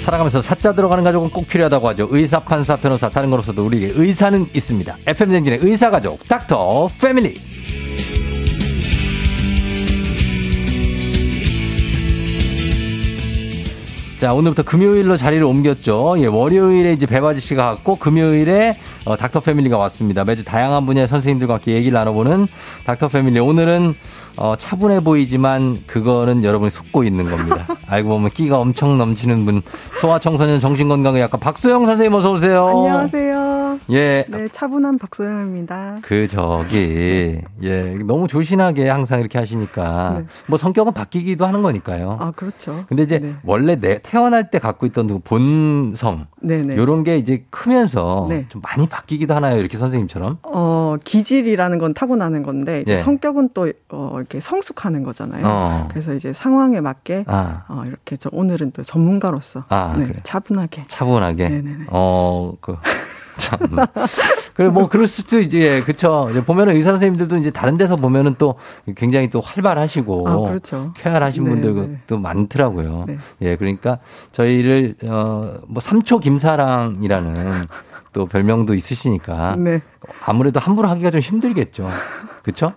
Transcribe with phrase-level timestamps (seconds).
[0.00, 2.08] 살아가면서 사자 들어가는 가족은 꼭 필요하다고 하죠.
[2.10, 4.96] 의사, 판사, 변호사, 다른 건 없어도 우리에게 의사는 있습니다.
[5.06, 7.40] FM댕진의 의사 가족, 닥터 패밀리.
[14.20, 16.16] 자, 오늘부터 금요일로 자리를 옮겼죠.
[16.18, 18.76] 예, 월요일에 이제 배바지 씨가 왔고, 금요일에
[19.06, 20.24] 어, 닥터 패밀리가 왔습니다.
[20.24, 22.46] 매주 다양한 분야의 선생님들과 함께 얘기를 나눠보는
[22.84, 23.38] 닥터 패밀리.
[23.38, 23.94] 오늘은
[24.40, 27.66] 어, 차분해 보이지만 그거는 여러분이 속고 있는 겁니다.
[27.86, 29.60] 알고 보면 끼가 엄청 넘치는 분,
[30.00, 32.66] 소아청소년 정신건강의 약간 박소영 선생님 어서 오세요.
[32.66, 33.39] 안녕하세요.
[33.90, 34.24] 예.
[34.28, 35.98] 네, 차분한 박소영입니다.
[36.02, 40.26] 그 저기 예 너무 조신하게 항상 이렇게 하시니까 네.
[40.46, 42.16] 뭐 성격은 바뀌기도 하는 거니까요.
[42.20, 42.84] 아, 그렇죠.
[42.88, 43.34] 근데 이제 네.
[43.44, 46.76] 원래 내 태어날 때 갖고 있던 그 본성 네네.
[46.76, 48.46] 요런 게 이제 크면서 네.
[48.48, 50.38] 좀 많이 바뀌기도 하나요 이렇게 선생님처럼?
[50.42, 53.02] 어, 기질이라는 건 타고나는 건데, 이제 네.
[53.02, 55.46] 성격은 또, 어, 이렇게 성숙하는 거잖아요.
[55.46, 55.88] 어.
[55.90, 57.64] 그래서 이제 상황에 맞게, 아.
[57.68, 60.20] 어, 이렇게 저 오늘은 또 전문가로서, 아, 네, 그래.
[60.22, 60.86] 차분하게.
[60.88, 61.48] 차분하게.
[61.48, 61.84] 네네네.
[61.90, 62.76] 어, 그.
[63.40, 63.58] 참.
[64.54, 66.28] 그래, 뭐, 그럴 수도 이제, 예, 그쵸.
[66.30, 68.56] 이제 보면은 의사 선생님들도 이제 다른 데서 보면은 또
[68.96, 70.28] 굉장히 또 활발하시고.
[70.28, 70.92] 아, 그렇죠.
[70.96, 72.22] 쾌활하신 네, 분들도 네.
[72.22, 73.04] 많더라고요.
[73.08, 73.18] 네.
[73.42, 73.98] 예, 그러니까
[74.32, 77.64] 저희를, 어, 뭐, 삼초 김사랑이라는
[78.12, 79.56] 또 별명도 있으시니까.
[79.56, 79.80] 네.
[80.24, 81.88] 아무래도 함부로 하기가 좀 힘들겠죠.
[82.42, 82.72] 그쵸?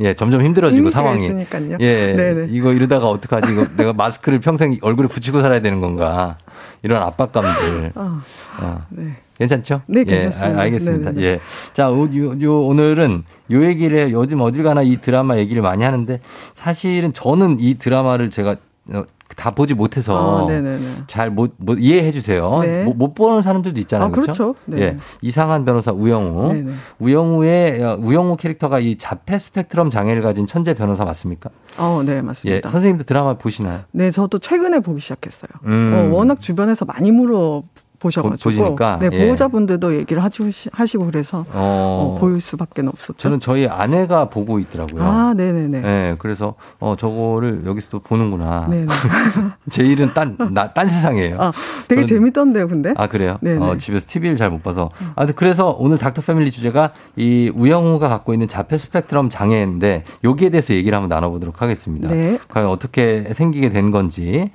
[0.00, 1.26] 예, 점점 힘들어지고 상황이.
[1.26, 1.76] 있으니까요.
[1.80, 2.48] 예, 네네.
[2.50, 3.52] 이거 이러다가 어떡하지?
[3.52, 6.38] 이거 내가 마스크를 평생 얼굴에 붙이고 살아야 되는 건가?
[6.82, 7.92] 이런 압박감들.
[7.96, 8.20] 어,
[8.60, 8.86] 어.
[8.90, 9.16] 네.
[9.38, 9.82] 괜찮죠?
[9.86, 10.46] 네, 예, 괜찮습니다.
[10.46, 11.10] 알- 알겠습니다.
[11.12, 11.26] 네네네.
[11.26, 11.40] 예.
[11.72, 14.10] 자, 요, 요, 요 오늘은 요 얘기를.
[14.12, 16.20] 요즘 어딜 가나 이 드라마 얘기를 많이 하는데
[16.54, 18.56] 사실은 저는 이 드라마를 제가
[18.92, 19.04] 어,
[19.36, 21.04] 다 보지 못해서 아, 네네네.
[21.06, 22.60] 잘 못, 못 이해해 주세요.
[22.62, 22.84] 네.
[22.84, 24.08] 못, 못 보는 사람들도 있잖아요.
[24.08, 24.54] 아, 그렇죠?
[24.54, 24.54] 그렇죠.
[24.66, 24.80] 네.
[24.82, 24.96] 예.
[25.20, 26.52] 이상한 변호사 우영우.
[26.52, 26.72] 네네.
[26.98, 31.50] 우영우의 어, 우영우 캐릭터가 이 자폐 스펙트럼 장애를 가진 천재 변호사 맞습니까?
[31.78, 32.20] 어, 네, 예.
[32.20, 32.68] 맞습니다.
[32.68, 33.80] 선생님도 드라마 보시나요?
[33.92, 35.50] 네, 저도 최근에 보기 시작했어요.
[35.66, 36.10] 음.
[36.12, 37.62] 어, 워낙 주변에서 많이 물어
[38.02, 38.98] 보셔가지고, 보- 보시니까?
[39.00, 39.26] 네, 예.
[39.26, 43.16] 보호자분들도 얘기를 하시고, 그래서 어, 보일 수밖에 없었죠.
[43.18, 45.02] 저는 저희 아내가 보고 있더라고요.
[45.02, 45.80] 아, 네네네.
[45.80, 48.66] 네, 그래서 어 저거를 여기서도 보는구나.
[48.68, 48.86] 네네.
[49.70, 51.36] 제 일은 딴, 나, 딴 세상이에요.
[51.40, 51.52] 아,
[51.88, 52.92] 되게 저는- 재밌던데요, 근데?
[52.96, 53.38] 아, 그래요?
[53.40, 53.64] 네네.
[53.64, 54.90] 어, 집에서 TV를 잘 못 봐서.
[55.14, 60.74] 아, 그래서 오늘 닥터 패밀리 주제가 이 우영우가 갖고 있는 자폐 스펙트럼 장애인데 여기에 대해서
[60.74, 62.08] 얘기를 한번 나눠보도록 하겠습니다.
[62.08, 62.38] 네.
[62.48, 64.50] 과연 어떻게 생기게 된 건지.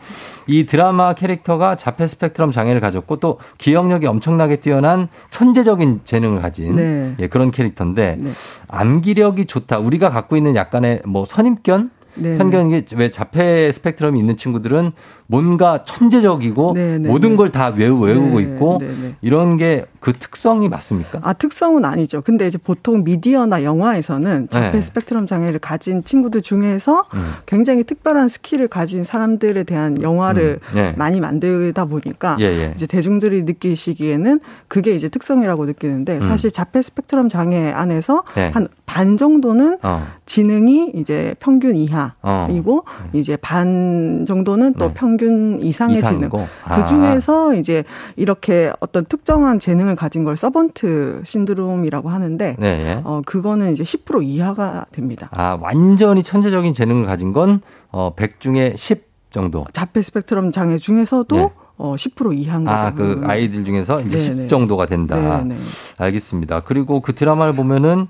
[0.48, 7.16] 이 드라마 캐릭터가 자폐 스펙트럼 장애를 가졌고 또 기억력이 엄청나게 뛰어난 천재적인 재능을 가진 네.
[7.20, 8.32] 예, 그런 캐릭터인데 네.
[8.68, 9.80] 암기력이 좋다.
[9.80, 11.92] 우리가 갖고 있는 약간의 뭐 선입견?
[12.18, 12.38] 네네.
[12.38, 14.92] 편견이 왜 자폐 스펙트럼이 있는 친구들은
[15.28, 17.10] 뭔가 천재적이고 네네네.
[17.10, 19.16] 모든 걸 다 외우, 외우고 네, 있고 네네.
[19.22, 21.20] 이런 게 그 특성이 맞습니까?
[21.22, 22.22] 아, 특성은 아니죠.
[22.22, 24.82] 근데 이제 보통 미디어나 영화에서는 자폐 네.
[24.82, 27.34] 스펙트럼 장애를 가진 친구들 중에서 음.
[27.46, 30.76] 굉장히 특별한 스킬을 가진 사람들에 대한 영화를 음.
[30.76, 30.94] 네.
[30.96, 32.74] 많이 만들다 보니까 예, 예.
[32.76, 34.40] 이제 대중들이 느끼시기에는
[34.70, 38.34] 그게 이제 특성이라고 느끼는데 사실 자폐 스펙트럼 장애 안에서 음.
[38.36, 38.52] 네.
[38.54, 40.08] 한반 정도는 어.
[40.26, 42.07] 지능이 이제 평균 이하
[42.52, 44.94] 이고 이제 반 정도는 또 네.
[44.94, 46.02] 평균 이상의.
[46.04, 46.30] 지능.
[46.64, 46.76] 아.
[46.76, 47.84] 그 중에서 이제
[48.16, 52.68] 이렇게 어떤 특정한 재능을 가진 걸 서번트 신드롬이라고 하는데 네.
[52.68, 53.02] 예.
[53.04, 55.30] 어 그거는 이제 10% 이하가 됩니다.
[55.32, 59.66] 아, 완전히 천재적인 재능을 가진 건 어, 100 중에 10 정도.
[59.74, 61.50] 자폐 스펙트럼 장애 중에서도 네.
[61.78, 62.76] 어, 10% 이하인 거죠.
[62.76, 64.44] 아, 그 아이들 중에서 이제 네네.
[64.44, 65.44] 10 정도가 된다.
[65.44, 65.60] 네네.
[65.98, 66.62] 알겠습니다.
[66.62, 68.08] 그리고 그 드라마를 보면은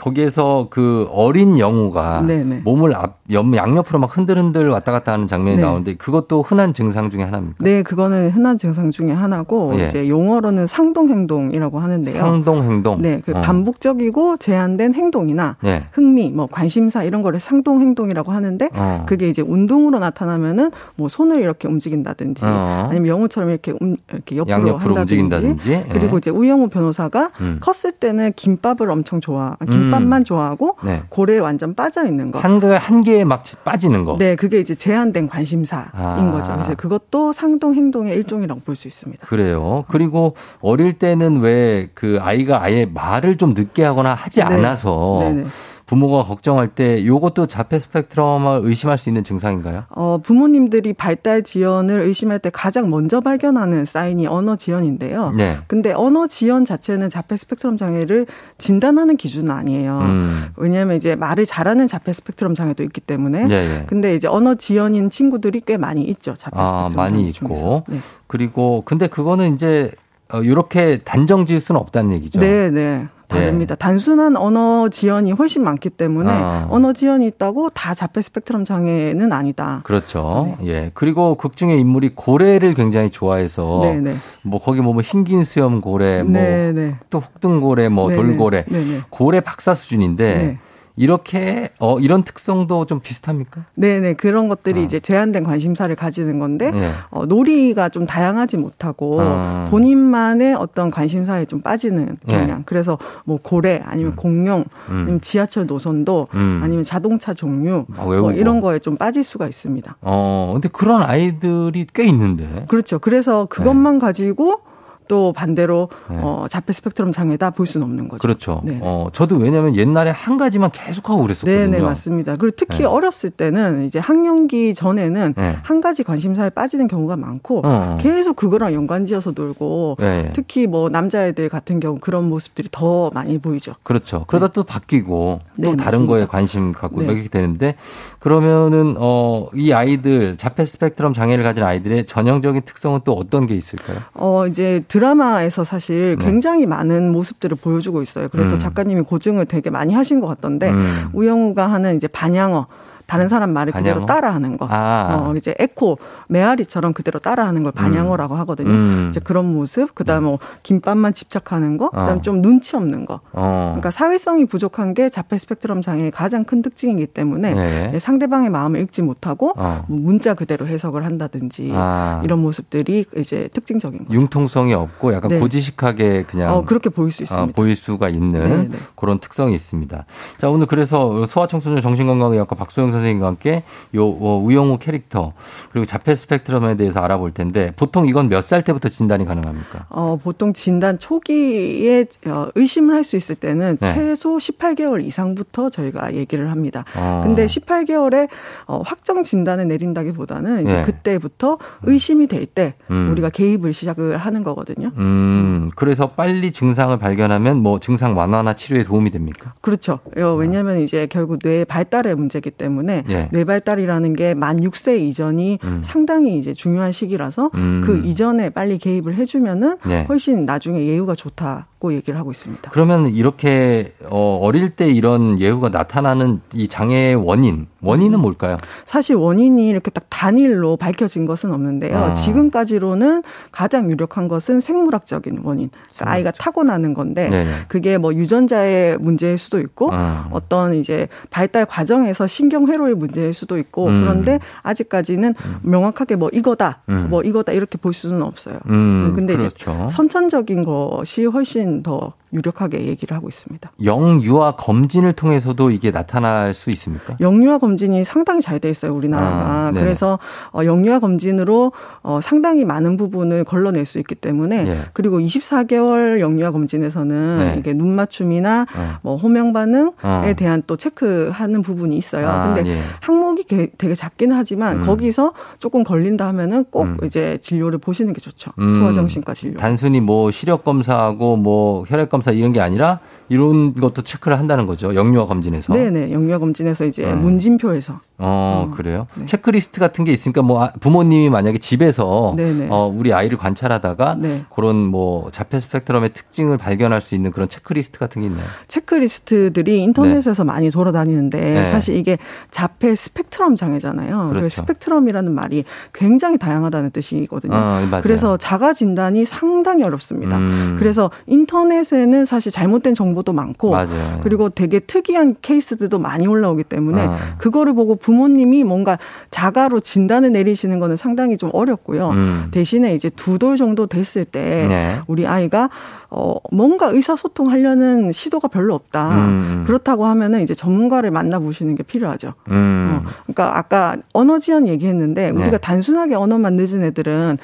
[0.00, 2.62] 거기에서 그 어린 영우가 네네.
[2.64, 5.62] 몸을 앞, 옆, 양옆으로 막 흔들흔들 왔다 갔다 하는 장면이 네.
[5.62, 7.56] 나오는데 그것도 흔한 증상 중에 하나입니까?
[7.64, 9.86] 네, 그거는 흔한 증상 중에 하나고 예.
[9.86, 12.16] 이제 용어로는 상동 행동이라고 하는데요.
[12.16, 13.02] 상동 행동.
[13.02, 13.40] 네, 그 어.
[13.40, 15.86] 반복적이고 제한된 행동이나 네.
[15.92, 19.04] 흥미, 뭐 관심사 이런 거를 상동 행동이라고 하는데 어.
[19.06, 22.88] 그게 이제 운동으로 나타나면은 뭐 손을 이렇게 움직인다든지 어.
[22.90, 25.72] 아니면 영우처럼 이렇게 움, 이렇게 옆으로 양옆으로 한다든지 움직인다든지.
[25.72, 25.86] 예.
[25.90, 27.58] 그리고 이제 우영우 변호사가 음.
[27.60, 31.02] 컸을 때는 김밥을 엄청 좋아, 아, 김밥만 좋아하고 네.
[31.08, 32.38] 고래에 완전 빠져 있는 거.
[32.38, 34.14] 한, 개- 한 개에 막 빠지는 거.
[34.18, 36.30] 네, 그게 이제 제한된 관심사인 아.
[36.30, 36.52] 거죠.
[36.54, 39.26] 그래서 그것도 상동 행동의 일종이라고 볼 수 있습니다.
[39.26, 39.84] 그래요.
[39.88, 44.44] 그리고 어릴 때는 왜 그 아이가 아예 말을 좀 늦게 하거나 하지 네.
[44.46, 45.46] 않아서 네네.
[45.88, 49.84] 부모가 걱정할 때 요것도 자폐 스펙트럼을 의심할 수 있는 증상인가요?
[49.88, 55.32] 어, 부모님들이 발달 지연을 의심할 때 가장 먼저 발견하는 사인이 언어 지연인데요.
[55.34, 55.56] 네.
[55.66, 58.26] 근데 언어 지연 자체는 자폐 스펙트럼 장애를
[58.58, 59.98] 진단하는 기준은 아니에요.
[60.00, 60.44] 음.
[60.56, 63.46] 왜냐하면 이제 말을 잘하는 자폐 스펙트럼 장애도 있기 때문에.
[63.48, 63.84] 예, 예.
[63.86, 66.34] 근데 이제 언어 지연인 친구들이 꽤 많이 있죠.
[66.34, 67.48] 자폐 아, 스펙트럼 많이 장애 있고.
[67.48, 67.84] 중에서.
[67.88, 67.98] 네.
[68.26, 69.90] 그리고 근데 그거는 이제
[70.30, 72.40] 어, 이렇게 단정 지을 수는 없다는 얘기죠.
[72.40, 73.08] 네, 네.
[73.28, 73.74] 다릅니다.
[73.74, 73.76] 예.
[73.76, 76.66] 단순한 언어 지연이 훨씬 많기 때문에 아.
[76.70, 79.80] 언어 지연이 있다고 다 자폐 스펙트럼 장애는 아니다.
[79.84, 80.56] 그렇죠.
[80.60, 80.66] 네.
[80.66, 80.90] 예.
[80.94, 84.12] 그리고 극 중의 인물이 고래를 굉장히 좋아해서 네네.
[84.12, 84.16] 네.
[84.42, 88.22] 뭐 거기 뭐, 뭐 흰긴 수염 고래, 뭐또 네, 혹등고래, 뭐 네네.
[88.22, 89.00] 돌고래, 네네.
[89.10, 90.58] 고래 박사 수준인데 네.
[90.98, 93.64] 이렇게 어 이런 특성도 좀 비슷합니까?
[93.74, 94.82] 네네 그런 것들이 어.
[94.82, 96.90] 이제 제한된 관심사를 가지는 건데 네.
[97.10, 99.66] 어, 놀이가 좀 다양하지 못하고 어.
[99.70, 102.36] 본인만의 어떤 관심사에 좀 빠지는 네.
[102.36, 102.58] 경향.
[102.58, 102.62] 네.
[102.66, 104.16] 그래서 뭐 고래 아니면 음.
[104.16, 104.94] 공룡 음.
[104.94, 106.60] 아니면 지하철 노선도 음.
[106.62, 109.96] 아니면 자동차 종류 아, 뭐 이런 거에 좀 빠질 수가 있습니다.
[110.02, 112.66] 어 근데 그런 아이들이 꽤 있는데.
[112.68, 112.98] 그렇죠.
[112.98, 114.06] 그래서 그것만 네.
[114.06, 114.62] 가지고
[115.08, 116.18] 또 반대로 네.
[116.20, 118.20] 어, 자폐 스펙트럼 장애다 볼 수는 없는 거죠.
[118.20, 118.60] 그렇죠.
[118.62, 118.78] 네.
[118.82, 121.56] 어, 저도 왜냐하면 옛날에 한 가지만 계속하고 그랬었거든요.
[121.58, 122.36] 네, 네, 맞습니다.
[122.36, 122.84] 그리고 특히 네.
[122.84, 125.56] 어렸을 때는 이제 학령기 전에는 네.
[125.62, 127.62] 한 가지 관심사에 빠지는 경우가 많고 어.
[127.64, 127.98] 어.
[128.00, 130.30] 계속 그거랑 연관지어서 놀고 네.
[130.34, 133.74] 특히 뭐 남자애들 같은 경우 그런 모습들이 더 많이 보이죠.
[133.82, 134.24] 그렇죠.
[134.26, 136.06] 그러다 또 바뀌고 또 다른 맞습니다.
[136.06, 137.76] 거에 관심 갖고 이렇게 되는데
[138.18, 143.98] 그러면은 어, 이 아이들 자폐 스펙트럼 장애를 가진 아이들의 전형적인 특성은 또 어떤 게 있을까요?
[144.14, 146.24] 어, 이제 드라마에서 사실 네.
[146.24, 148.28] 굉장히 많은 모습들을 보여주고 있어요.
[148.28, 148.58] 그래서 음.
[148.58, 151.08] 작가님이 고증을 되게 많이 하신 것 같던데 음.
[151.12, 152.66] 우영우가 하는 이제 반향어
[153.08, 153.94] 다른 사람 말을 반향어?
[153.94, 154.66] 그대로 따라하는 거.
[154.70, 155.08] 아.
[155.30, 158.40] 어, 이제 에코 메아리처럼 그대로 따라하는 걸 반향어라고 음.
[158.40, 158.68] 하거든요.
[158.68, 159.06] 음.
[159.08, 162.22] 이제 그런 모습, 그다음 뭐 김밥만 집착하는 거, 그다음 어.
[162.22, 163.20] 좀 눈치 없는 거.
[163.32, 163.68] 어.
[163.70, 167.98] 그러니까 사회성이 부족한 게 자폐 스펙트럼 장애의 가장 큰 특징이기 때문에 네.
[167.98, 169.84] 상대방의 마음을 읽지 못하고 어.
[169.88, 172.20] 뭐 문자 그대로 해석을 한다든지 아.
[172.24, 174.20] 이런 모습들이 이제 특징적인 거죠.
[174.20, 175.38] 융통성이 없고 약간 네.
[175.38, 177.54] 고지식하게 그냥 어, 그렇게 보일 수 있습니다.
[177.54, 178.68] 보일 수가 있는 네네.
[178.68, 178.78] 네.
[178.96, 180.04] 그런 특성이 있습니다.
[180.36, 183.62] 자 오늘 그래서 소아청소년 정신건강의학과 박소영 선 생님과 함께
[183.94, 185.32] 요 어, 우영우 캐릭터
[185.72, 189.86] 그리고 자폐 스펙트럼에 대해서 알아볼 텐데 보통 이건 몇 살 때부터 진단이 가능합니까?
[189.90, 193.94] 어, 보통 진단 초기에 어, 의심을 할 수 있을 때는 네.
[193.94, 196.84] 최소 18개월 이상부터 저희가 얘기를 합니다.
[196.96, 197.22] 어.
[197.24, 198.28] 근데 18개월에
[198.66, 200.82] 어, 확정 진단을 내린다기보다는 이제 네.
[200.82, 203.08] 그때부터 의심이 될때 음.
[203.12, 204.88] 우리가 개입을 시작을 하는 거거든요.
[204.96, 209.54] 음, 음, 그래서 빨리 증상을 발견하면 뭐 증상 완화나 치료에 도움이 됩니까?
[209.60, 210.00] 그렇죠.
[210.18, 213.28] 어, 왜냐하면 이제 결국 뇌 발달의 문제이기 때문에 네.
[213.32, 215.80] 뇌발달이라는 게 만 6세 이전이 음.
[215.84, 217.80] 상당히 이제 중요한 시기라서 음.
[217.84, 220.04] 그 이전에 빨리 개입을 해주면은 네.
[220.08, 221.67] 훨씬 나중에 예후가 좋다.
[221.78, 222.70] 고 얘기를 하고 있습니다.
[222.72, 228.22] 그러면 이렇게 어 어릴 때 이런 예후가 나타나는 이 장애의 원인 원인은 음.
[228.22, 228.56] 뭘까요?
[228.84, 231.96] 사실 원인이 이렇게 딱 단일로 밝혀진 것은 없는데요.
[231.96, 232.14] 아.
[232.14, 233.22] 지금까지로는
[233.52, 235.70] 가장 유력한 것은 생물학적인 원인.
[235.94, 237.50] 그러니까 아이가 타고나는 건데 네네.
[237.68, 240.28] 그게 뭐 유전자의 문제일 수도 있고 아.
[240.32, 244.00] 어떤 이제 발달 과정에서 신경회로의 문제일 수도 있고 음.
[244.00, 245.58] 그런데 아직까지는 음.
[245.62, 247.06] 명확하게 뭐 이거다, 음.
[247.08, 248.58] 뭐 이거다 이렇게 볼 수는 없어요.
[248.66, 249.12] 음.
[249.14, 249.70] 근데 그렇죠.
[249.70, 253.72] 이제 선천적인 것이 훨씬 훨씬 더 유력하게 얘기를 하고 있습니다.
[253.82, 257.16] 영유아 검진을 통해서도 이게 나타날 수 있습니까?
[257.20, 259.68] 영유아 검진이 상당히 잘 돼 있어요, 우리나라가.
[259.68, 260.18] 아, 그래서
[260.52, 264.78] 어, 영유아 검진으로 어, 상당히 많은 부분을 걸러낼 수 있기 때문에 네.
[264.92, 267.56] 그리고 24개월 영유아 검진에서는 네.
[267.58, 268.98] 이게 눈 맞춤이나 어.
[269.02, 270.34] 뭐 호명 반응에 어.
[270.36, 272.28] 대한 또 체크하는 부분이 있어요.
[272.28, 272.80] 아, 근데 예.
[273.00, 273.44] 항목이
[273.78, 274.86] 되게 작기는 하지만 음.
[274.86, 276.96] 거기서 조금 걸린다 하면은 꼭 음.
[277.04, 278.50] 이제 진료를 보시는 게 좋죠.
[278.58, 278.70] 음.
[278.72, 279.58] 소아정신과 진료.
[279.60, 284.94] 단순히 뭐 시력 검사하고 뭐 혈액 검사 이런 게 아니라 이런 것도 체크를 한다는 거죠.
[284.94, 285.74] 영유아 검진에서.
[285.74, 286.12] 네네.
[286.12, 287.20] 영유아 검진에서 이제 음.
[287.20, 288.00] 문진표에서.
[288.20, 289.06] 어, 어, 그래요?
[289.14, 289.26] 네.
[289.26, 292.68] 체크리스트 같은 게 있으니까 뭐 아, 부모님이 만약에 집에서 네네.
[292.70, 294.44] 어, 우리 아이를 관찰하다가 네.
[294.54, 298.44] 그런 뭐 자폐 스펙트럼의 특징을 발견할 수 있는 그런 체크리스트 같은 게 있나요?
[298.66, 300.46] 체크리스트들이 인터넷에서 네.
[300.46, 301.64] 많이 돌아다니는데 네.
[301.66, 302.18] 사실 이게
[302.50, 304.30] 자폐 스펙트럼 장애잖아요.
[304.30, 304.48] 그렇죠.
[304.48, 307.54] 스펙트럼이라는 말이 굉장히 다양하다는 뜻이거든요.
[307.54, 310.38] 어, 그래서 자가 진단이 상당히 어렵습니다.
[310.38, 310.76] 음.
[310.78, 314.20] 그래서 인터넷에는 사실 잘못된 정보 정보도 많고 맞아요.
[314.22, 317.16] 그리고 되게 특이한 케이스들도 많이 올라오기 때문에 어.
[317.38, 318.98] 그거를 보고 부모님이 뭔가
[319.30, 322.10] 자가로 진단을 내리시는 거는 상당히 좀 어렵고요.
[322.10, 322.48] 음.
[322.50, 324.98] 대신에 이제 두 돌 정도 됐을 때 네.
[325.06, 325.70] 우리 아이가
[326.10, 329.10] 어 뭔가 의사소통 하려는 시도가 별로 없다.
[329.10, 329.62] 음.
[329.64, 332.34] 그렇다고 하면은 이제 전문가를 만나 보시는 게 필요하죠.
[332.50, 333.00] 음.
[333.04, 335.58] 어, 그러니까 아까 언어 지연 얘기했는데 우리가 네.
[335.58, 337.38] 단순하게 언어만 늦은 애들은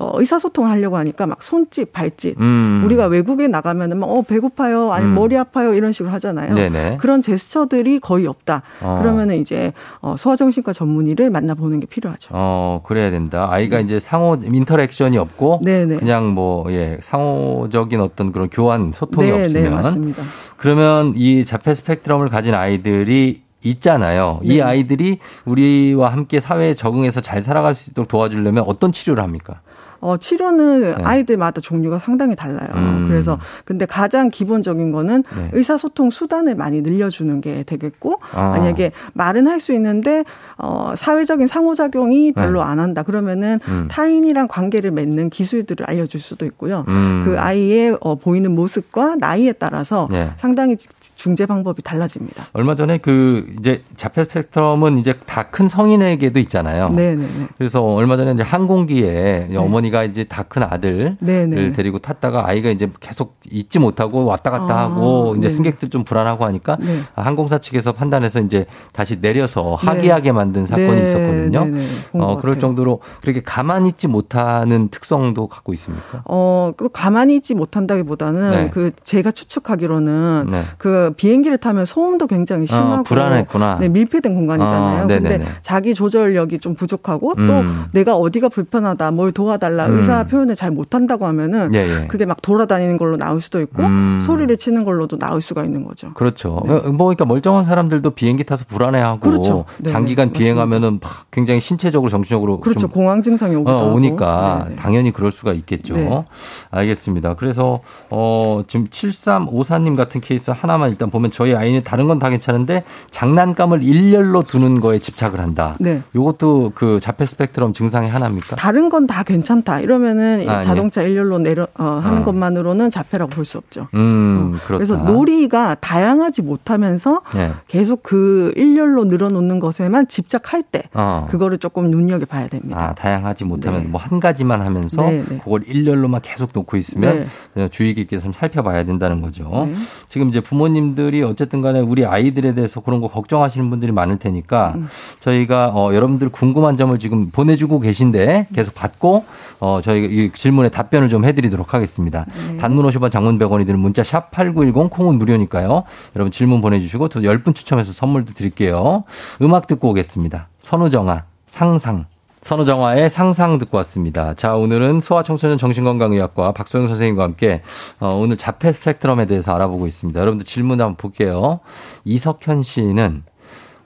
[0.00, 2.40] 어, 의사소통을 하려고 하니까 막 손짓, 발짓.
[2.40, 2.82] 음.
[2.84, 4.92] 우리가 외국에 나가면은 막, 어, 배고파요.
[4.92, 5.14] 아니면 음.
[5.16, 5.74] 머리 아파요.
[5.74, 6.54] 이런 식으로 하잖아요.
[6.54, 6.98] 네네.
[7.00, 8.62] 그런 제스처들이 거의 없다.
[8.80, 9.00] 어.
[9.02, 12.30] 그러면은 이제, 어, 소아정신과 전문의를 만나보는 게 필요하죠.
[12.32, 13.48] 어, 그래야 된다.
[13.50, 13.82] 아이가 네.
[13.82, 15.62] 이제 상호 인터랙션이 없고.
[15.64, 15.96] 네네.
[15.96, 19.74] 그냥 뭐, 예, 상호적인 어떤 그런 교환, 소통이 네네, 없으면.
[19.74, 20.22] 맞습니다.
[20.56, 24.38] 그러면 이 자폐 스펙트럼을 가진 아이들이 있잖아요.
[24.44, 24.54] 네.
[24.54, 29.60] 이 아이들이 우리와 함께 사회에 적응해서 잘 살아갈 수 있도록 도와주려면 어떤 치료를 합니까?
[30.00, 30.94] 어, 치료는 네.
[31.04, 32.68] 아이들마다 종류가 상당히 달라요.
[32.74, 33.06] 음.
[33.08, 35.50] 그래서 근데 가장 기본적인 거는 네.
[35.52, 38.50] 의사소통 수단을 많이 늘려주는 게 되겠고 아.
[38.50, 40.22] 만약에 말은 할 수 있는데
[40.56, 42.66] 어, 사회적인 상호작용이 별로 네.
[42.70, 43.88] 안 한다 그러면은 음.
[43.90, 46.84] 타인이랑 관계를 맺는 기술들을 알려줄 수도 있고요.
[46.86, 47.22] 음.
[47.24, 50.30] 그 아이의 어, 보이는 모습과 나이에 따라서 네.
[50.36, 50.76] 상당히
[51.16, 52.44] 중재 방법이 달라집니다.
[52.52, 56.90] 얼마 전에 그 이제 자폐 스펙트럼은 이제 다 큰 성인에게도 있잖아요.
[56.90, 57.46] 네, 네, 네.
[57.56, 59.54] 그래서 얼마 전에 이제 항공기에 네.
[59.88, 61.72] 어머니가 이제 다 큰 아들을 네, 네.
[61.72, 66.44] 데리고 탔다가 아이가 이제 계속 잊지 못하고 왔다 갔다 아, 하고 이제 승객들 좀 불안하고
[66.46, 66.78] 하니까
[67.14, 71.66] 항공사 측에서 판단해서 이제 다시 내려서 하기하게 만든 사건이 있었거든요.
[72.14, 76.22] 어, 그럴 정도로 그렇게 가만히 있지 못하는 특성도 갖고 있습니까?
[76.24, 83.02] 어, 가만히 있지 못한다기보다는 그 제가 추측하기로는 그 비행기를 타면 소음도 굉장히 어, 심하고 어,
[83.02, 83.78] 불안했구나.
[83.80, 85.04] 네, 밀폐된 공간이잖아요.
[85.04, 87.84] 어, 근데 자기 조절력이 좀 부족하고 또 음.
[87.92, 89.98] 내가 어디가 불편하다, 뭘 도와달라, 음.
[89.98, 92.06] 의사 표현을 잘 못한다고 하면은 예, 예.
[92.06, 94.18] 그게 막 돌아다니는 걸로 나올 수도 있고 음.
[94.20, 96.12] 소리를 치는 걸로도 나올 수가 있는 거죠.
[96.14, 96.62] 그렇죠.
[96.66, 96.72] 네.
[96.90, 99.64] 뭐 그러니까 멀쩡한 사람들도 비행기 타서 불안해하고 그렇죠.
[99.78, 102.88] 네, 장기간 네, 비행하면은 막 굉장히 신체적으로 정신적으로 그렇죠.
[102.88, 104.70] 공황 증상이 어, 오니까 네네.
[104.70, 104.76] 네.
[104.76, 105.94] 당연히 그럴 수가 있겠죠.
[105.94, 106.24] 네.
[106.70, 107.34] 알겠습니다.
[107.34, 107.80] 그래서
[108.10, 112.82] 어 지금 7354님 같은 케이스 하나만 일단 보면 저희 아이는 다른 건 다 괜찮은데
[113.12, 115.76] 장난감을 일렬로 두는 거에 집착을 한다.
[115.78, 116.02] 네.
[116.16, 118.56] 요것도 그 자폐 스펙트럼 증상의 하나입니까?
[118.56, 119.67] 다른 건 다 괜찮다.
[119.80, 121.10] 이러면은 아, 자동차 네.
[121.10, 122.24] 일렬로 내려 어, 하는 어.
[122.24, 123.88] 것만으로는 자폐라고 볼 수 없죠.
[123.94, 124.58] 음, 어.
[124.66, 127.50] 그래서 놀이가 다양하지 못하면서 네.
[127.66, 131.26] 계속 그 일렬로 늘어놓는 것에만 집착할 때 어.
[131.30, 132.78] 그거를 조금 눈여겨 봐야 됩니다.
[132.90, 133.88] 아, 다양하지 못하면 네.
[133.88, 135.38] 뭐한 가지만 하면서 네, 네.
[135.38, 137.68] 그걸 일렬로만 계속 놓고 있으면 네.
[137.68, 139.66] 주의 깊게 좀 살펴봐야 된다는 거죠.
[140.08, 144.88] 지금 이제 부모님들이 어쨌든 간에 우리 아이들에 대해서 그런 거 걱정하시는 분들이 많을 테니까 음.
[145.20, 149.24] 저희가 어, 여러분들 궁금한 점을 지금 보내주고 계신데 계속 받고
[149.60, 152.26] 어, 저희가 이 질문에 답변을 좀 해드리도록 하겠습니다.
[152.48, 152.56] 네.
[152.58, 155.84] 단문 50원 장문 100원이 드는 문자 샵 8910 콩은 무료니까요.
[156.16, 159.04] 여러분 질문 보내주시고 또 10분 추첨해서 선물도 드릴게요.
[159.42, 160.48] 음악 듣고 오겠습니다.
[160.60, 162.06] 선우정아 상상.
[162.42, 164.34] 선우정화의 상상 듣고 왔습니다.
[164.34, 167.62] 자, 오늘은 소아청소년 정신건강의학과 박소영 선생님과 함께
[168.00, 170.18] 어, 오늘 자폐 스펙트럼에 대해서 알아보고 있습니다.
[170.18, 171.60] 여러분들 질문 한번 볼게요.
[172.04, 173.24] 이석현 씨는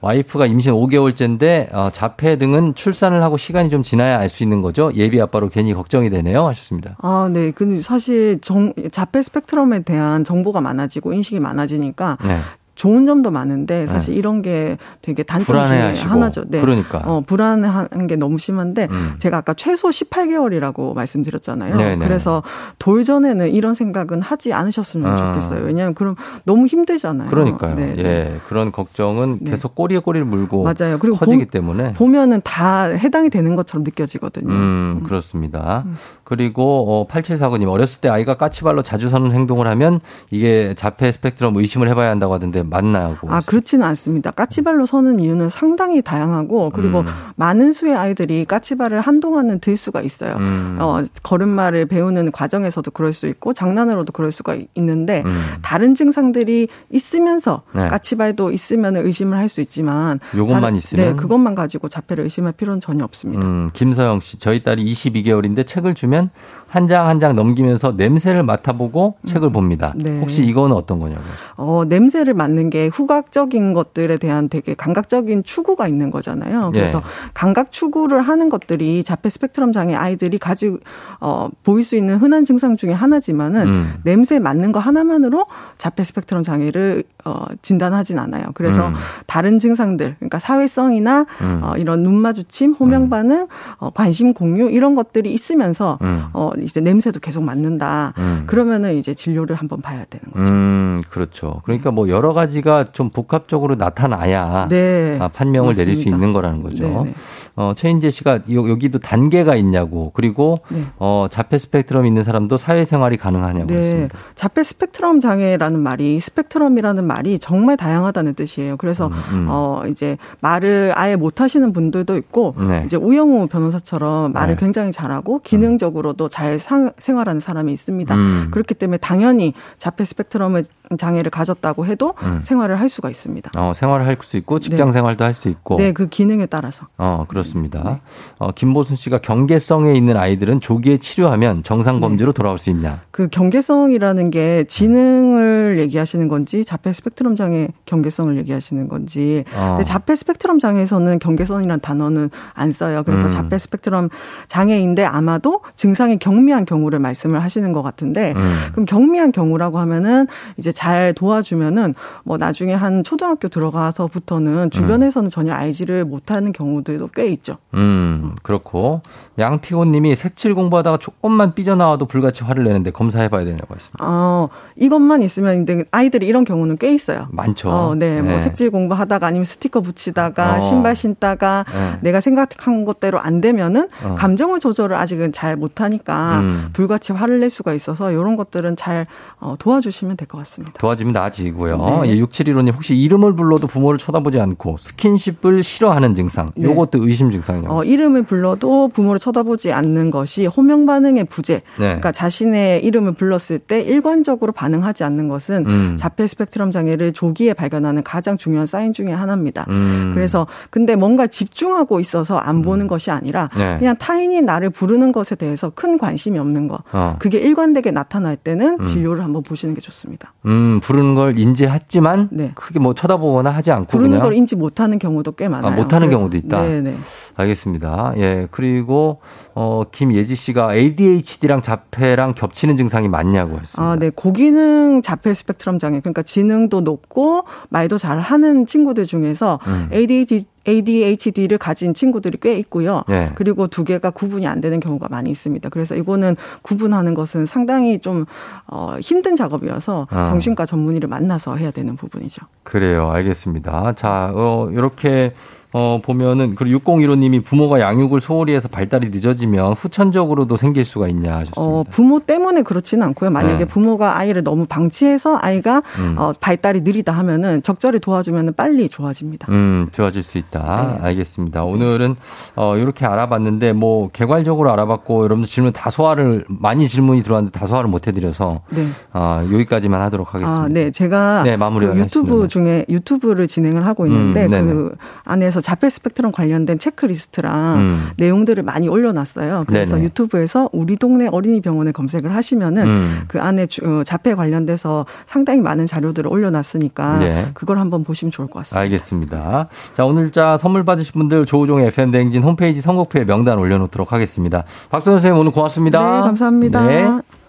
[0.03, 4.91] 와이프가 임신 5개월째인데 어, 자폐 등은 출산을 하고 시간이 좀 지나야 알 수 있는 거죠.
[4.95, 6.47] 예비 아빠로 괜히 걱정이 되네요.
[6.49, 6.97] 하셨습니다.
[7.03, 7.51] 아, 네.
[7.51, 12.39] 근데 사실 정, 자폐 스펙트럼에 대한 정보가 많아지고 인식이 많아지니까 네.
[12.75, 14.19] 좋은 점도 많은데 사실 네.
[14.19, 16.45] 이런 게 되게 단점 중에 하나죠.
[16.49, 16.61] 네.
[16.61, 17.03] 그러니까.
[17.05, 19.15] 어, 불안한 게 너무 심한데 음.
[19.19, 21.77] 제가 아까 최소 18개월이라고 말씀드렸잖아요.
[21.77, 21.97] 네네.
[21.97, 22.07] 네.
[22.07, 22.43] 그래서
[22.79, 25.17] 돌 전에는 이런 생각은 하지 않으셨으면 아.
[25.17, 25.65] 좋겠어요.
[25.65, 27.29] 왜냐하면 그럼 너무 힘들잖아요.
[27.31, 27.75] 그러니까요.
[27.77, 28.03] 네, 네.
[28.05, 28.41] 예.
[28.49, 29.51] 그런 걱정은 네.
[29.51, 30.99] 계속 꼬리에 꼬리를 물고 맞아요.
[30.99, 34.53] 그리고 커지기 보, 때문에 보면은 다 해당이 되는 것처럼 느껴지거든요.
[34.53, 35.03] 음, 음.
[35.05, 35.85] 그렇습니다.
[35.87, 35.97] 음.
[36.25, 40.01] 그리고 어, 8749님 어렸을 때 아이가 까치발로 자주 서는 행동을 하면
[40.31, 43.17] 이게 자폐 스펙트럼 의심을 해봐야 한다고 하던데 맞나요?
[43.29, 44.33] 아, 그렇지는 않습니다.
[44.33, 47.07] 까치발로 서는 이유는 상당히 다양하고 그리고 음.
[47.37, 50.35] 많은 수의 아이들이 까치발을 한동안은 들 수가 있어요.
[50.39, 50.79] 음.
[50.81, 55.41] 어, 걸음마를 배우는 과정에서도 그럴 수 있고 장난으로도 그럴 수가 있는데 음.
[55.63, 57.87] 다른 증상들이 있으면서 네.
[57.89, 62.81] 까치발도 있으면 의심을 할 수 있지만 요것만 다른, 있으면 네, 그것만 가지고 자폐를 의심할 필요는
[62.81, 63.47] 전혀 없습니다.
[63.47, 66.31] 음, 김서영 씨, 저희 딸이 22개월인데 책을 주면
[66.73, 69.53] 한 장 한 장 넘기면서 냄새를 맡아보고 책을 음.
[69.53, 69.93] 봅니다.
[69.95, 70.19] 네.
[70.21, 71.27] 혹시 이거는 어떤 거냐고요?
[71.57, 76.73] 어, 냄새를 맡는 게 후각적인 것들에 대한 되게 감각적인 추구가 있는 거잖아요.
[76.75, 76.79] 예.
[76.79, 77.31] 그래서 예.
[77.35, 80.79] 감각 추구를 하는 것들이 자폐 스펙트럼 장애 아이들이 가지고
[81.21, 83.93] 어, 보일 수 있는 흔한 증상 중에 하나지만은 음.
[84.05, 85.45] 냄새 맡는 거 하나만으로
[85.79, 88.47] 자폐 스펙트럼 장애를 어, 진단하진 않아요.
[88.55, 88.95] 그래서 음.
[89.27, 91.61] 다른 증상들, 그러니까 사회성이나 음.
[91.63, 93.11] 어, 이런 눈 마주침, 호명 음.
[93.11, 93.47] 반응,
[93.79, 96.25] 어, 관심 공유 이런 것들이 있으면서 음.
[96.33, 98.15] 어, 이제 냄새도 계속 맡는다.
[98.19, 98.45] 음.
[98.47, 100.51] 그러면은 이제 진료를 한번 봐야 되는 거죠.
[100.51, 101.61] 음, 그렇죠.
[101.65, 105.19] 그러니까 뭐 여러 가지가 좀 복합적으로 나타나야 네.
[105.21, 105.91] 아, 판명을 맞습니다.
[105.91, 106.85] 내릴 수 있는 거라는 거죠.
[106.85, 107.05] 네네.
[107.05, 107.15] 네.
[107.55, 110.85] 어, 최인재 씨가 여 기도 단계가 있냐고 그리고 네.
[110.99, 113.75] 어, 자폐 스펙트럼 있는 사람도 사회생활이 가능하냐고 네.
[113.75, 114.19] 했습니다.
[114.35, 118.77] 자폐 스펙트럼 장애라는 말이 스펙트럼이라는 말이 정말 다양하다는 뜻이에요.
[118.79, 119.47] 그래서 음, 음.
[119.49, 122.83] 어, 이제 말을 아예 못 하시는 분들도 있고 네.
[122.87, 124.61] 이제 우영우 변호사처럼 말을 네.
[124.61, 128.15] 굉장히 잘하고 기능적으로도 잘잘 상, 생활하는 사람이 있습니다.
[128.15, 128.49] 음.
[128.51, 130.63] 그렇기 때문에 당연히 자폐 스펙트럼
[130.99, 132.41] 장애를 가졌다고 해도 음.
[132.43, 133.51] 생활을 할 수가 있습니다.
[133.57, 134.93] 어, 생활을 할 수 있고 직장 네.
[134.93, 135.77] 생활도 할 수 있고.
[135.79, 136.87] 네, 그 기능에 따라서.
[136.99, 137.83] 어, 그렇습니다.
[137.83, 138.01] 네.
[138.39, 142.37] 어, 김보순 씨가 경계성에 있는 아이들은 조기에 치료하면 정상 범주로 네.
[142.37, 143.01] 돌아올 수 있냐?
[143.11, 149.45] 그 경계성이라는 게 지능을 얘기하시는 건지 자폐 스펙트럼 장애 경계성을 얘기하시는 건지.
[149.57, 149.71] 어.
[149.71, 153.03] 근데 자폐 스펙트럼 장애에서는 경계성이라는 단어는 안 써요.
[153.05, 153.31] 그래서 음.
[153.31, 154.11] 자폐 스펙트럼
[154.49, 158.55] 장애인데 아마도 증상이 경 미한 경우를 말씀을 하시는 것 같은데 음.
[158.73, 161.95] 그럼 경미한 경우라고 하면은 이제 잘 도와주면은
[162.25, 165.31] 뭐 나중에 한 초등학교 들어가서부터는 주변에서는 음.
[165.31, 167.57] 전혀 알지를 못하는 경우들도 꽤 있죠.
[167.75, 169.03] 음, 그렇고
[169.39, 176.27] 양피곤님이 색칠 공부하다가 조금만 삐져나와도 불같이 화를 내는데 검사해봐야 되냐고 하습니다 어, 이것만 있으면 아이들이
[176.27, 177.29] 이런 경우는 꽤 있어요.
[177.31, 177.71] 많죠.
[177.71, 178.33] 어, 네, 뭐 네.
[178.33, 180.61] 뭐 색칠 공부하다가 아니면 스티커 붙이다가 어.
[180.61, 181.99] 신발 신다가 네.
[182.03, 184.15] 내가 생각한 것대로 안 되면은 어.
[184.17, 186.69] 감정을 조절을 아직은 잘 못하니까 음.
[186.73, 189.07] 불같이 화를 낼 수가 있어서 이런 것들은 잘
[189.41, 190.73] 어, 도와주시면 될 것 같습니다.
[190.79, 191.77] 도와주면 나아지고요.
[192.05, 192.11] 네.
[192.11, 196.47] 예, 6715님 혹시 이름을 불러도 부모를 쳐다보지 않고 스킨십을 싫어하는 증상.
[196.55, 196.65] 네.
[196.69, 197.69] 요것도 의심 증상이요.
[197.71, 201.55] 어, 이름을 불러도 부모를 쳐다보지 않는 것이 호명 반응의 부재.
[201.79, 201.87] 네.
[201.87, 205.97] 그러니까 자신의 이름을 불렀을 때 일관적으로 반응하지 않는 것은 음.
[205.99, 209.67] 자폐 스펙트럼 장애를 조기에 발견하는 가장 중요한 사인 중의 하나입니다.
[209.69, 210.13] 음.
[210.15, 212.63] 그래서 근데 뭔가 집중하고 있어서 안 음.
[212.63, 213.77] 보는 것이 아니라 네.
[213.79, 216.79] 그냥 타인이 나를 부르는 것에 대해서 큰 관심 이 없는 거.
[216.93, 217.17] 어.
[217.19, 218.85] 그게 일관되게 나타날 때는 음.
[218.87, 220.33] 진료를 한번 보시는 게 좋습니다.
[220.47, 222.53] 음, 부르는 걸 인지했지만 네.
[222.55, 224.23] 크게 뭐 쳐다보거나 하지 않고 부르는 그냥.
[224.23, 225.73] 걸 인지 못하는 경우도 꽤 많아요.
[225.73, 226.63] 아, 못하는 경우도 있다.
[226.63, 226.95] 네 네.
[227.37, 228.15] 알겠습니다.
[228.17, 229.21] 예 그리고
[229.55, 233.83] 어 김예지 씨가 ADHD랑 자폐랑 겹치는 증상이 많냐고 했습니다.
[233.83, 234.11] 아, 네.
[234.15, 239.89] 고기능 자폐 스펙트럼 장애 그러니까 지능도 높고 말도 잘 하는 친구들 중에서 음.
[239.93, 243.03] ADHD ADHD를 가진 친구들이 꽤 있고요.
[243.09, 243.33] 네.
[243.35, 245.69] 그리고 두 개가 구분이 안 되는 경우가 많이 있습니다.
[245.71, 248.27] 그래서 이거는 구분하는 것은 상당히 좀
[248.69, 250.25] 어, 힘든 작업이어서 어.
[250.25, 252.47] 정신과 전문의를 만나서 해야 되는 부분이죠.
[252.63, 253.11] 그래요.
[253.11, 253.95] 알겠습니다.
[253.95, 255.35] 자, 어, 이렇게
[255.73, 261.61] 어, 보면은, 그리고 6015님이 부모가 양육을 소홀히 해서 발달이 늦어지면 후천적으로도 생길 수가 있냐 하셨습니다.
[261.61, 263.31] 어, 부모 때문에 그렇지는 않고요.
[263.31, 263.65] 만약에 네.
[263.65, 266.15] 부모가 아이를 너무 방치해서 아이가 음.
[266.19, 269.51] 어, 발달이 느리다 하면은 적절히 도와주면 빨리 좋아집니다.
[269.51, 270.99] 음, 좋아질 수 있다.
[271.01, 271.07] 네.
[271.07, 271.65] 알겠습니다.
[271.65, 272.17] 오늘은,
[272.57, 277.89] 어, 이렇게 알아봤는데, 뭐, 개괄적으로 알아봤고, 여러분들 질문 다 소화를, 많이 질문이 들어왔는데 다 소화를
[277.89, 278.87] 못 해드려서, 네.
[279.15, 280.63] 어, 여기까지만 하도록 하겠습니다.
[280.65, 280.91] 아, 네.
[280.91, 284.93] 제가 네, 마무리 그 유튜브 중에 유튜브를 진행을 하고 있는데, 음, 그
[285.25, 288.11] 안에서 자폐 스펙트럼 관련된 체크리스트랑 음.
[288.17, 289.65] 내용들을 많이 올려놨어요.
[289.67, 290.07] 그래서 네네.
[290.07, 293.21] 유튜브에서 우리 동네 어린이 병원에 검색을 하시면은 음.
[293.29, 297.47] 그 안에 어, 자폐 관련돼서 상당히 많은 자료들을 올려놨으니까 네.
[297.55, 298.81] 그걸 한번 보시면 좋을 것 같습니다.
[298.81, 299.69] 알겠습니다.
[299.95, 304.65] 자 오늘 자 선물 받으실 분들 조우종의 FM 대행진 홈페이지 선곡표에 명단 올려놓도록 하겠습니다.
[304.91, 305.99] 박선생 선생님 오늘 고맙습니다.
[305.99, 306.87] 네, 감사합니다.
[306.87, 307.23] 네.